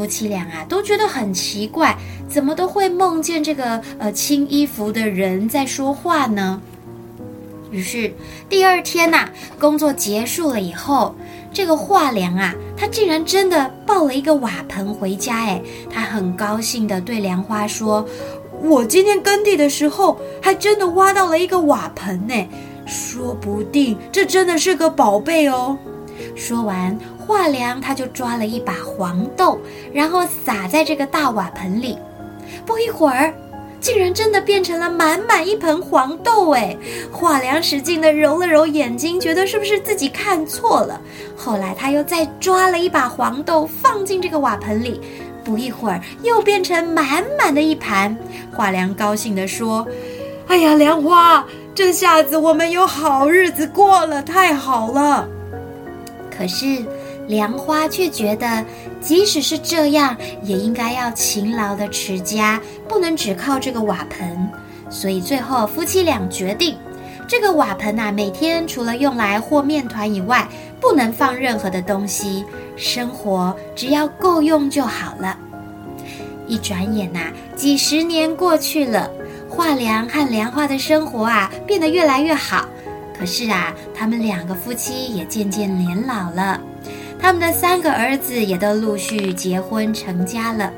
[0.00, 1.94] 夫妻俩啊都觉得很奇怪，
[2.26, 6.58] 怎么都会梦见这个呃青衣服的人在说话呢？
[7.70, 8.10] 于是
[8.48, 11.14] 第二天呐、啊，工作结束了以后，
[11.52, 15.36] 这个华良啊，他竟然真的抱了一个瓦盆回家。
[15.36, 15.60] 哎，
[15.92, 18.02] 他很高兴的对梁花说
[18.64, 22.34] ：“我今天耕地的时候，还真的挖到了一个瓦盆呢，
[22.86, 25.76] 说不定这真的是个宝贝哦。”
[26.34, 26.98] 说完，
[27.30, 29.56] 华良他就抓了一把黄豆，
[29.92, 31.96] 然后撒在这个大瓦盆里。
[32.66, 33.32] 不一会儿。
[33.80, 36.76] 竟然真的变成了满满一盆黄豆哎！
[37.10, 41.00] 华良使劲地揉了揉眼睛，觉得是不是自己看错了？
[41.34, 45.00] 后来他又再抓了一把黄豆放进这个瓦盆里，
[45.42, 48.14] 不一会儿又变成满满的一盘。
[48.52, 49.88] 华良高兴地说
[50.46, 51.42] ：“哎呀，莲花，
[51.74, 55.26] 这下子我们有好日子过了，太好了！”
[56.36, 56.84] 可是。
[57.26, 58.64] 莲花却觉得，
[59.00, 64.50] 即使是这样，也应该要勤劳的持家，不能只靠这个瓦盆。
[64.88, 66.76] 所以最后夫妻俩决定，
[67.28, 70.48] 这个瓦盆啊，每天除了用来和面团以外，
[70.80, 72.44] 不能放任何的东西，
[72.76, 75.38] 生活只要够用就好了。
[76.48, 77.20] 一转眼呐、
[77.54, 79.08] 几十年过去了，
[79.48, 82.66] 华良和梁花的生活啊，变得越来越好。
[83.16, 86.60] 可是啊，他们两个夫妻也渐渐年老了。
[87.20, 90.72] 他们的三个儿子也都陆续结婚成家了，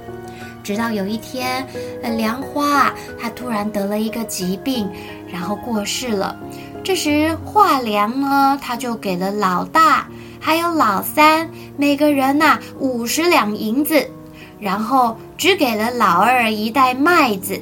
[0.62, 1.66] 直到有一天，
[2.02, 4.88] 呃，梁花她突然得了一个疾病，
[5.32, 6.36] 然后过世了。
[6.84, 10.08] 这时华良呢，他就给了老大
[10.40, 14.10] 还有老三每个人呐五十两银子，
[14.58, 17.58] 然后只给了老二一袋麦子。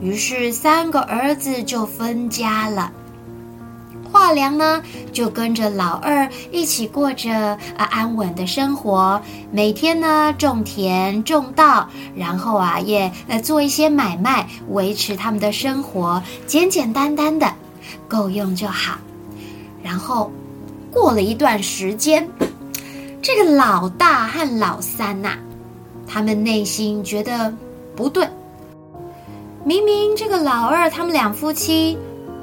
[0.00, 2.92] 于是三个儿子就分家了。
[4.10, 7.32] 华良呢，就跟着老二一起过着
[7.76, 17.52] 啊安稳的生活，每天呢种田种稻，然后啊也呃做一些买卖，维持他们的生活，简简单单的，
[18.08, 18.98] 够用就好。
[19.82, 20.30] 然后
[20.90, 22.26] 过了一段时间，
[23.22, 25.36] 这个老大和老三呐、
[26.06, 27.52] 他们内心觉得
[27.94, 28.26] 不对，
[29.64, 31.96] 明明这个老二他们两夫妻。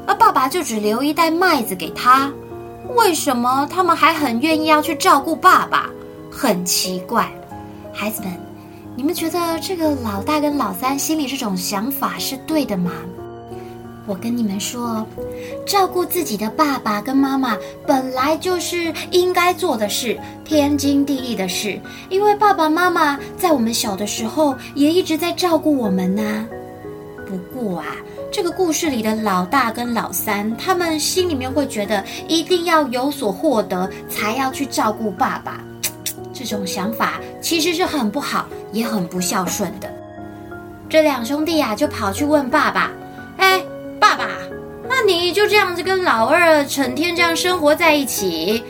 [0.08, 2.32] 而爸爸就只留一袋麦子给他，
[2.96, 5.90] 为什么他们还很愿意要去照顾爸爸？
[6.32, 7.32] 很奇怪，
[7.94, 8.32] 孩子们，
[8.96, 12.92] 你们觉得这个老大跟老三心里这种想法是对的吗？
[14.06, 15.04] 我跟你们说，
[15.66, 26.48] 照顾自己的爸爸跟妈妈本来就是应该做的事，天经地义的事，因为爸爸妈妈在我们小的时候也一直在照顾我们呢。
[27.26, 27.88] 不过啊。
[28.36, 35.64] 这个故事里的老大跟老三，他们心里面会觉得一定要有所获得，才要去照顾爸爸。
[36.34, 39.90] 这种想法其实是很不好，也很不孝顺的。
[40.90, 42.92] 这两兄弟呀、啊，就跑去问爸爸
[43.40, 43.64] ：“哎，
[44.02, 44.28] 爸爸，
[44.90, 48.62] 那你就这样子跟老二成天这样生活在一起？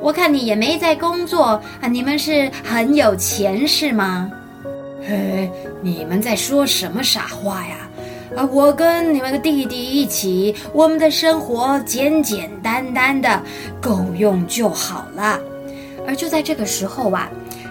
[0.00, 1.44] 我看你也没在工作
[1.80, 4.28] 啊，你们是很有钱是吗？”
[5.06, 5.48] 嘿，
[5.80, 7.88] 你们在说什么傻话呀？
[8.34, 13.42] 啊，我跟你们的弟弟一起，我们的生活简简单单的，
[13.78, 15.38] 够用就好了。
[16.06, 17.28] 而就在这个时候啊，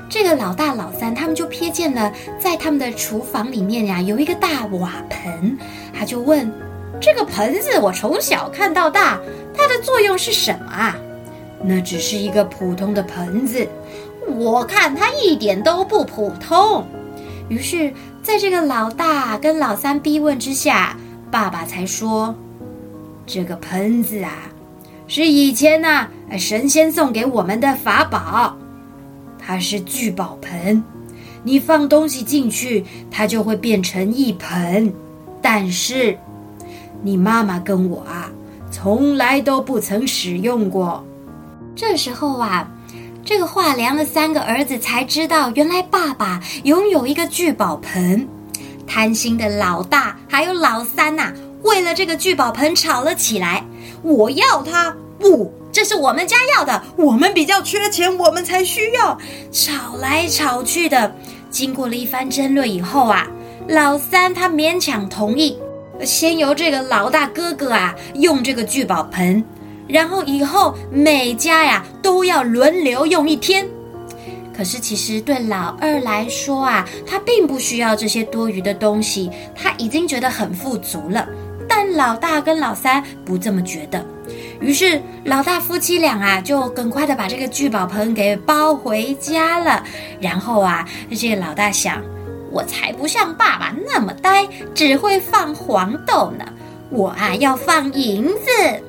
[0.07, 5.57] 这个老大老三他们就瞥见了，在他们的厨房里面呀，有一个大瓦盆。
[5.97, 6.51] 他就问
[7.01, 9.19] ：“这个盆子我从小看到大，
[9.55, 10.95] 它的作用是什么啊？”
[11.63, 13.67] 那只是一个普通的盆子，
[14.37, 16.85] 我看它一点都不普通。
[17.49, 17.91] 于是。
[18.23, 20.95] 在这个老大跟老三逼问之下，
[21.31, 22.33] 爸爸才说
[23.25, 24.31] ：“这个盆子啊，
[25.07, 26.07] 是以前呐
[26.37, 28.55] 神仙送给我们的法宝，
[29.39, 30.83] 它是聚宝盆，
[31.43, 34.93] 你放东西进去，它就会变成一盆。
[35.41, 36.15] 但是
[37.01, 38.29] 你妈妈跟我啊，
[38.69, 41.03] 从来都不曾使用过。”
[41.75, 42.69] 这时候啊。
[43.23, 48.27] 这个华良的三个儿子才知道，原来爸爸拥有一个聚宝盆。
[48.87, 53.63] 贪心的老大还有老三呐、为了这个聚宝盆吵了起来。
[54.01, 59.17] 我要它，不，这是我们家要的，我们比较缺钱，我们才需要。
[59.51, 61.15] 吵来吵去的，
[61.49, 63.27] 经过了一番争论以后啊，
[63.67, 65.57] 老三他勉强同意，
[66.03, 69.43] 先由这个老大哥哥啊用这个聚宝盆。
[69.91, 73.67] 然后以后每家呀都要轮流用一天，
[74.55, 81.27] 可是其实对老二来说啊，他并不需要这些多余的东西，他已经觉得很富足了。
[81.67, 84.05] 但老大跟老三不这么觉得，
[84.59, 89.83] 于是老大夫妻俩啊，就赶快的把这个聚宝盆给包回家了。
[90.19, 92.01] 然后啊，这个老大想，
[92.51, 96.45] 我才不像爸爸那么呆，只会放黄豆呢，
[96.89, 98.83] 我啊要放银子。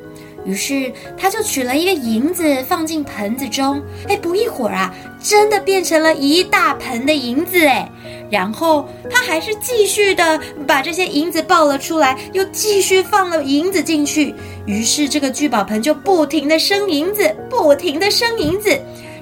[0.45, 7.89] 于是他就取了一个银子放进盆子中，哎，不一会儿啊，真的变成了一大盆的银子哎。
[8.31, 14.35] 然后他还是继续的把这些银子抱了出来，又继续放了银子进去。
[14.67, 18.77] 于是这个聚宝盆就不停的生银子，不停的生银子，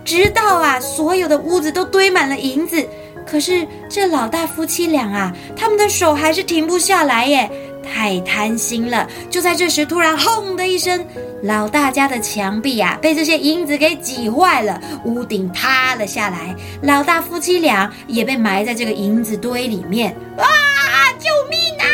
[0.04, 2.86] 直到啊所有的屋子都堆满了银子。
[3.26, 7.50] 可是这老大夫妻俩啊，他们的手还是停不下来耶。
[7.92, 9.08] 太贪心了！
[9.28, 11.04] 就在这时，突然“轰”的一声，
[11.42, 20.14] 老大家的墙壁啊，被这些银子给挤坏了，屋顶塌了下来，老大夫妻俩也被埋在这个银子堆里面。
[20.38, 20.46] 啊！
[21.18, 21.84] 救命啊！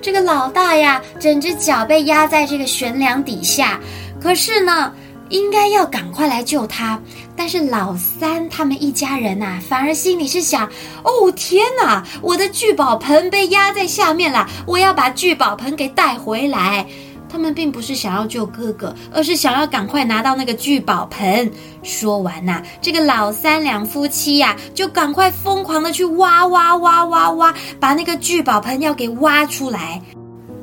[0.00, 3.78] 这个老大呀，整只脚被压在这个悬梁底下，
[4.20, 4.92] 可是呢，
[5.28, 6.98] 应该要赶快来救他。
[7.36, 10.66] 但是老三他们一家人呐、反而心里是想：
[11.04, 16.86] 哦天哪，我的聚宝盆被压在下面了，我要把聚宝盆给带回来。
[17.28, 21.50] 他们并不是想要救哥哥，而是想要赶快拿到那个聚宝盆。
[21.82, 30.00] 说完呐、这个老三两夫妻呀、就赶快疯狂的去挖挖挖挖挖，把那个聚宝盆要给挖出来，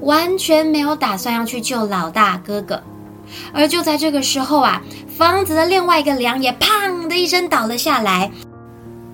[0.02, 2.82] 完全没有打算要去救老大哥哥。
[3.54, 4.82] 而就在这个时候啊，
[5.18, 8.32] 房子的另外一个梁也砰的一声倒了下来。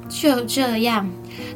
[0.10, 1.08] 就这样，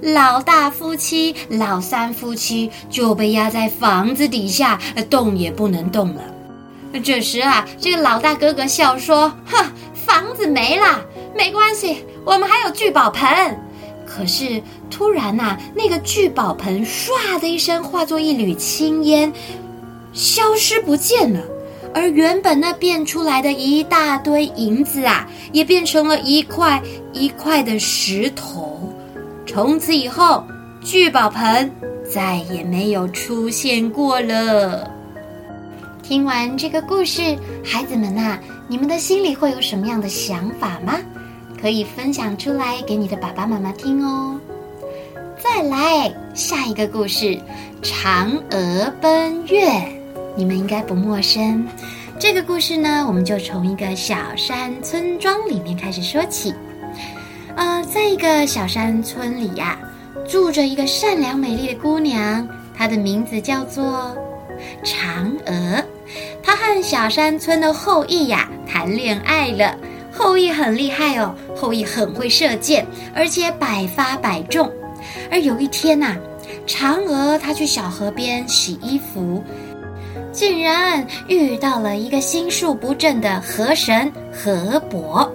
[0.02, 6.22] 老大夫妻、老三夫妻就被压在房子底下，动也不能动了。
[7.04, 9.66] 这时啊，这个老大哥哥笑说：“哼，
[10.06, 11.02] 房子没了，
[11.36, 13.60] 没关系，我们还有聚宝盆。”
[14.06, 14.62] 可是
[14.92, 19.34] 突然呐、那个聚宝盆唰的一声化作一缕青烟，
[20.14, 21.40] 消失不见了。
[21.94, 26.82] 而原本那变出来的一大堆银子啊，也变成了一块
[27.12, 28.94] 一块的石头。
[29.46, 30.44] 从此以后，
[30.84, 31.72] 聚宝盆
[32.12, 34.92] 再也没有出现过了。
[36.02, 38.38] 听完这个故事，孩子们呐，
[38.68, 41.00] 你们的心里会有什么样的想法吗？
[41.62, 44.38] 可以分享出来给你的爸爸妈妈听哦。
[45.42, 47.40] 再来下一个故事：
[47.82, 50.03] 嫦娥奔月。
[50.36, 51.68] 你们应该不陌生，
[52.18, 56.54] 这个故事呢，我们就从一个小山村庄里面开始说起。
[57.56, 59.78] 呃，在一个小山村里呀，
[60.28, 64.18] 住着一个善良美丽的姑娘，她的名字叫做
[64.84, 65.84] 嫦娥。
[66.42, 69.78] 她和小山村的后羿呀谈恋爱了。
[70.12, 74.72] 后羿很厉害哦，后羿很会射箭，而且百发百中。
[75.30, 76.16] 而有一天呐，
[76.66, 79.44] 嫦娥她去小河边洗衣服。
[80.34, 85.32] 竟然遇到了一个心术不正的河神河伯。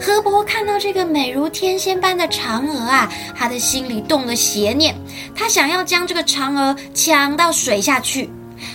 [0.00, 4.94] 河伯看到这个美如天仙般的嫦娥啊，他的心里动了邪念，
[5.34, 8.30] 他想要将这个嫦娥抢到水下去。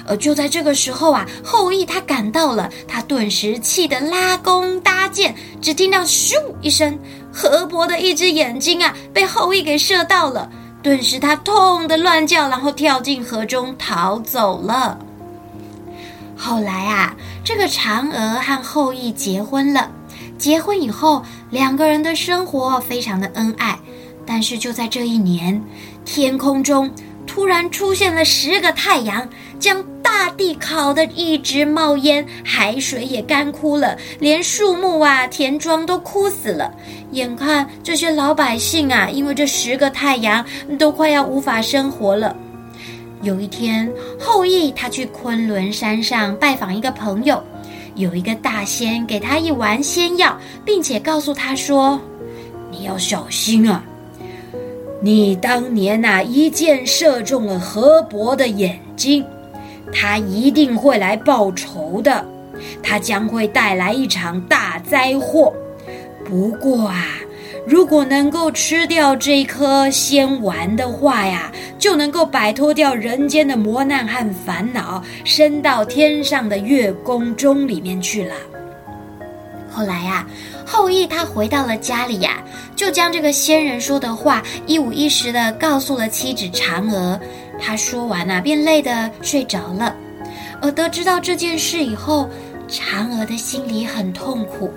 [0.05, 6.99] 而就在这个时候啊，后羿他赶到了，他顿时气得拉弓搭箭，只听到咻一声，
[7.34, 10.47] 河伯的一只眼睛啊被后羿给射到了，
[10.84, 14.99] 顿时他痛得乱叫，然后跳进河中逃走了。
[16.43, 19.91] 后来啊，这个嫦娥和后羿结婚了。
[20.39, 23.77] 结婚以后，两个人的生活非常的恩爱。
[24.25, 25.61] 但是就在这一年，
[26.03, 26.89] 天空中
[27.27, 29.29] 突然出现了十个太阳，
[29.59, 36.73] 将大地烤得一直冒烟，海水也干枯了，连树木啊、田庄都枯死了。
[37.11, 40.43] 眼看这些老百姓啊，因为这十个太阳，
[40.79, 42.35] 都快要无法生活了。
[43.22, 47.41] 有一天，后羿他去昆仑山上拜访一个朋友，
[47.95, 51.99] 有一个大仙给他一丸仙药，并且告诉他说
[52.72, 53.84] ：“你要小心啊！
[55.01, 59.24] 你当年呐，一箭射中了河伯的眼睛，
[59.93, 62.26] 他一定会来报仇的，
[62.82, 65.53] 他将会带来一场大灾祸。
[66.26, 67.05] 不过啊。”
[67.66, 78.34] 如果能够吃掉这颗仙丸的话呀，就能够摆脱掉人间的磨难和烦恼，升到天上的月宫中里面去了。
[79.70, 80.28] 后来呀，
[80.66, 82.43] 后羿他回到了家里呀，
[82.76, 87.20] 就将这个仙人说的话一五一十的告诉了妻子嫦娥。
[87.59, 89.95] 他说完啊，便累得睡着了。
[90.62, 92.28] 而得知到这件事以后，
[92.68, 94.72] 嫦娥的心里很痛苦。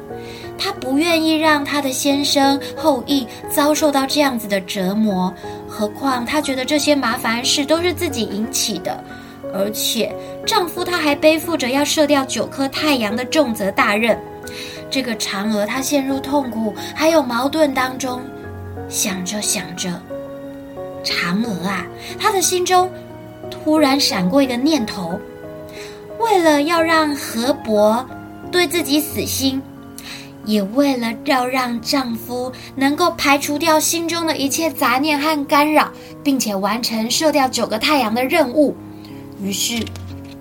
[0.58, 5.32] 她不愿意让她的先生后羿遭受到这样子的折磨。
[5.68, 9.02] 何况她觉得这些麻烦事都是自己引起的，
[9.52, 10.14] 而且
[10.46, 14.18] 丈夫他还背负着要射掉九颗太阳的重责大任。
[14.90, 18.20] 这个嫦娥她陷入痛苦还有矛盾当中，
[18.88, 19.90] 想着想着，
[21.02, 21.86] 嫦娥啊，
[22.18, 22.88] 她的心中
[23.50, 25.18] 突然闪过一个念头。
[26.20, 28.06] 为了要让河伯
[28.52, 29.60] 对自己死心，
[30.44, 35.90] 也为了要让丈夫能够排除掉心中的一切杂念和干扰，
[36.22, 38.76] 并且完成射掉九个太阳的任务，
[39.40, 39.84] 于是，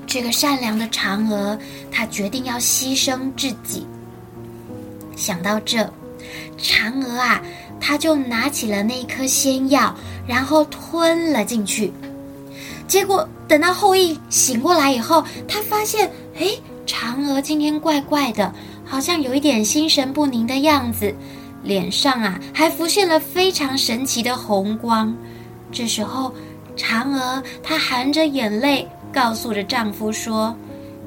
[0.05, 1.57] 这个善良的嫦娥，
[1.91, 3.85] 她决定要牺牲自己。
[5.15, 5.91] 想到这，
[6.59, 7.41] 嫦娥啊，
[7.79, 9.95] 她就拿起了那颗仙药，
[10.27, 11.91] 然后吞了进去。
[12.87, 16.47] 结果等到后羿醒过来以后，他发现，哎，
[16.85, 18.53] 嫦娥今天怪怪的，
[18.93, 21.11] 好像有一点心神不宁的样子，
[21.63, 25.11] 脸上啊还浮现了非常神奇的红光。
[25.71, 26.31] 这时候，
[26.77, 30.55] 嫦娥她含着眼泪，告诉着丈夫说：“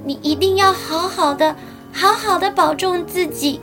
[0.05, 1.55] 你一定要好好的，
[1.93, 3.61] 好好的保重自己。”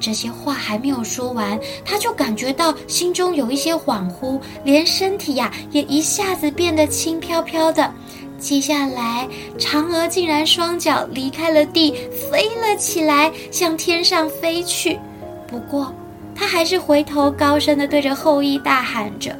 [0.00, 7.94] 这些话还没有说完，她就感觉到心中有一些恍惚，连身体呀、也一下子变得轻飘飘的。
[8.38, 9.28] 接下来，
[9.58, 11.92] 嫦娥竟然双脚离开了地，
[12.30, 14.98] 飞了起来，向天上飞去。
[15.46, 15.92] 不过，
[16.34, 19.34] 她还是回头高声地对着后羿大喊着：“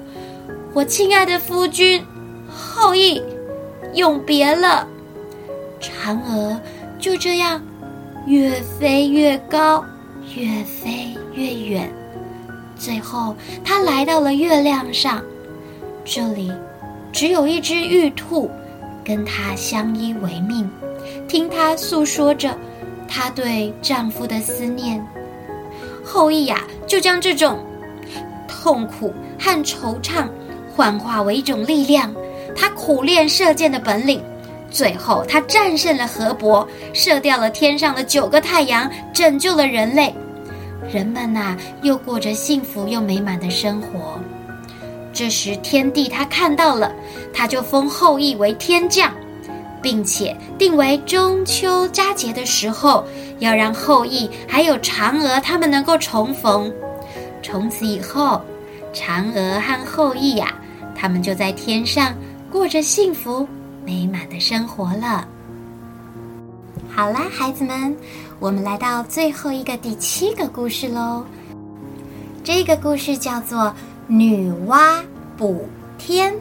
[0.72, 2.02] 我亲爱的夫君，
[2.48, 3.22] 后羿，
[3.94, 4.86] 永别了！”
[5.80, 6.60] 嫦娥
[6.98, 7.62] 就这样
[8.26, 9.84] 越飞越高。
[10.34, 11.88] 越飞越远，
[12.76, 13.34] 最后
[13.64, 15.22] 他来到了月亮上。
[16.04, 16.50] 这里
[17.12, 18.50] 只有一只玉兔，
[19.06, 20.68] 跟他相依为命，
[21.28, 22.58] 听他诉说着
[23.08, 25.00] 她对丈夫的思念。
[26.04, 27.64] 后羿呀，就将这种
[28.48, 30.26] 痛苦和惆怅
[30.74, 32.12] 幻化为一种力量。
[32.56, 34.20] 他苦练射箭的本领。
[34.70, 40.12] 最后，他战胜了河伯，射掉了天上的九个太阳，拯救了人类。
[40.92, 44.18] 人们呐、又过着幸福又美满的生活。
[45.16, 46.92] 这时，天帝他看到了，
[47.32, 49.10] 他就封后羿为天将，
[49.80, 53.02] 并且定为中秋佳节的时候，
[53.38, 56.70] 要让后羿还有嫦娥他们能够重逢。
[57.42, 58.42] 从此以后，
[58.92, 60.52] 嫦娥和后羿呀、
[60.94, 62.14] 他们就在天上
[62.52, 63.48] 过着幸福。
[63.86, 65.26] 美满的生活了。
[66.94, 67.96] 好啦，孩子们，
[68.38, 71.24] 我们来到最后一个第七个故事喽。
[72.44, 73.60] 这个故事叫做
[74.08, 75.02] 《女娲
[75.36, 76.32] 补天》。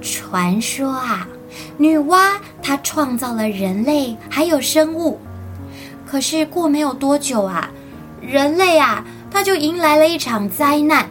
[0.00, 1.28] 传说啊，
[1.76, 5.18] 女娲她创造了人类还有生物，
[6.06, 7.70] 可是过没有多久啊，
[8.20, 11.08] 人类啊，他就迎来了一场灾难。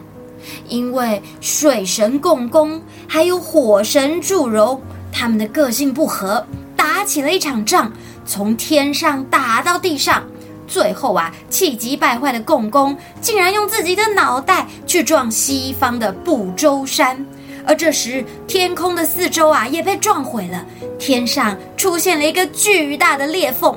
[0.68, 4.80] 因为水神共工还有火神祝融，
[5.12, 6.44] 他们的个性不合，
[6.76, 7.92] 打起了一场仗，
[8.24, 10.22] 从天上打到地上。
[10.66, 17.24] 最后啊，气急败坏的共工竟然用自己的脑袋去撞西方的不周山，
[17.66, 20.64] 而这时天空的四周啊也被撞毁了，
[20.98, 23.76] 天上出现了一个巨大的裂缝。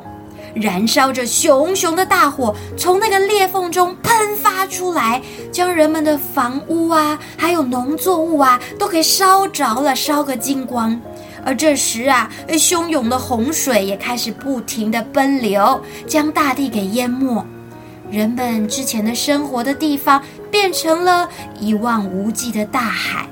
[0.56, 5.22] 燃烧着熊熊的大火从那个裂缝中喷发出来，
[5.52, 11.00] 将人们的房屋啊，还有农作物啊，都给烧着了，烧个精光。
[11.46, 17.46] 而这时啊，汹涌的洪水也开始不停地奔流，将大地给淹没。
[18.12, 21.30] 人们之前的生活的地方变成了
[21.60, 23.28] 一望无际的大海，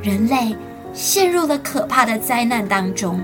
[0.00, 0.54] 人类
[0.92, 3.20] 陷入了可怕的灾难当中。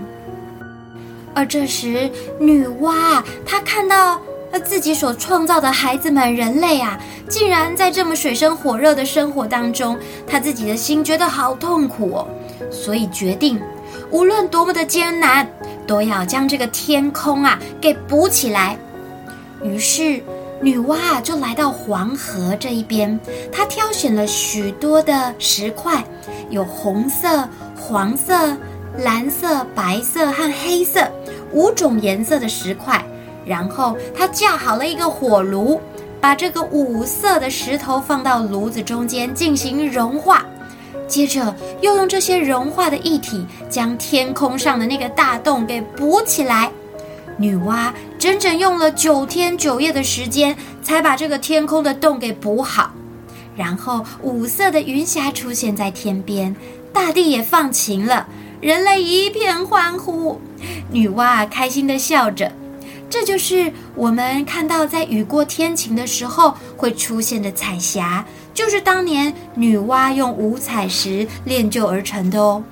[1.34, 2.10] 而这时，
[2.40, 4.20] 女娲，她看到
[4.64, 6.98] 自己所创造的孩子们，人类啊，
[7.28, 12.28] 竟然在这么水深火热的生活当中，她自己的心觉得好痛苦哦，
[12.72, 13.60] 所以决定，
[14.10, 15.46] 无论多么的艰难，
[15.86, 18.76] 都要将这个天空啊给补起来。
[19.62, 20.22] 于是，
[20.60, 23.18] 女娲啊就来到黄河这一边，
[23.52, 26.04] 她挑选了许多的石块，
[26.50, 28.56] 有红色、黄色。
[28.96, 31.08] 蓝色、白色和黑色
[31.52, 33.00] 五种颜色的石块，
[33.44, 35.80] 然后他架好了一个火炉，
[36.20, 40.44] 把这个五色的石头放到炉子中间进行融化，
[41.08, 46.70] 接着又用这些融化的液体将天空上的那个大洞给补起来。
[47.36, 52.92] 女娲整整用了九天九夜的时间，才把这个天空的洞给补好。
[53.56, 56.54] 然后五色的云霞出现在天边，
[56.92, 58.26] 大地也放晴了。
[58.60, 60.40] 人类一片欢呼，
[60.90, 62.50] 女娲开心地笑着。
[63.10, 72.62] 这就是我们看到在雨过天晴的时候会出现的彩霞，就是当年女娲用五彩石炼就而成的哦。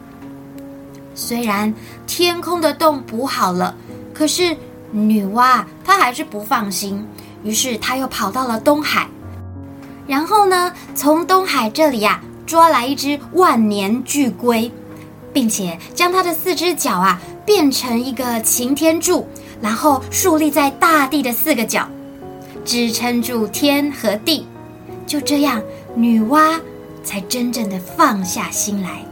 [1.15, 1.73] 虽然
[2.07, 3.75] 天空的洞补好了，
[4.13, 4.57] 可是
[4.91, 7.07] 女娲她还是不放心，
[7.43, 9.09] 于是她又跑到了东海，
[10.07, 14.71] 然后呢，从东海这里呀、抓来一只万年巨龟，
[15.33, 19.27] 并且将它的四只脚啊变成一个擎天柱。
[19.59, 21.89] 然后竖立在大地的四个角，
[22.63, 24.47] 支撑住天和地。
[25.07, 25.63] 就这样，
[25.95, 26.61] 女娲
[27.05, 29.03] 才真正的放下心来。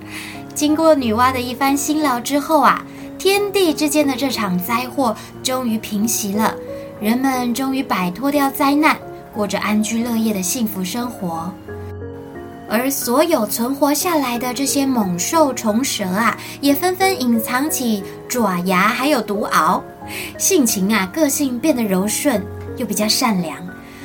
[0.54, 2.84] 经过女娲的一番辛劳之后啊，
[3.18, 6.54] 天地之间的这场灾祸终于平息了，
[7.00, 8.96] 人们终于摆脱掉灾难，
[9.32, 11.52] 过着安居乐业的幸福生活。
[12.68, 19.82] 而所有存活下来的这些猛兽虫蛇啊，也纷纷隐藏起爪牙，还有毒螯，
[20.38, 22.42] 性情啊，个性变得柔顺，
[22.78, 23.58] 又比较善良。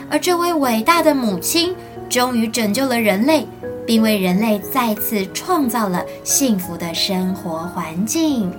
[0.10, 1.76] 而这位伟大的母亲，
[2.10, 3.47] 终于拯救了人类，
[3.86, 8.51] 并为人类再次创造了幸福的生活环境。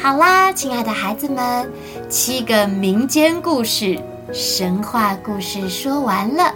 [0.00, 1.68] 好啦，亲爱的孩子们，
[2.08, 3.98] 七个民间故事、
[4.32, 6.54] 神话故事说完了。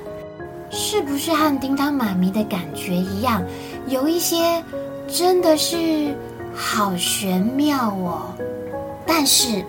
[0.70, 3.42] 是不是和叮当妈咪的感觉一样？
[3.88, 4.62] 有一些
[5.08, 6.14] 真的是
[6.54, 8.32] 好玄妙哦。
[9.04, 9.64] 但是，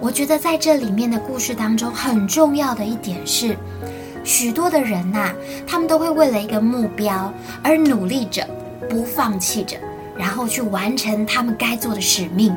[0.00, 3.56] 我觉得在这里面的故事当中，很重要的一点是，
[4.24, 5.32] 许多的人呐、
[5.66, 7.32] 他们都会为了一个目标
[7.62, 8.46] 而努力着，
[8.88, 9.76] 不放弃着，
[10.16, 12.56] 然后去完成他们该做的使命。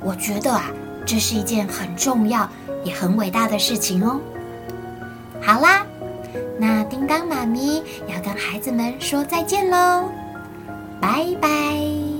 [0.00, 0.70] 我觉得啊，
[1.06, 2.48] 这是一件很重要
[2.84, 4.20] 也很伟大的事情哦。
[5.40, 5.86] 好啦。
[6.58, 10.08] 那叮当妈咪要跟孩子们说再见喽，
[11.00, 12.11] 拜拜。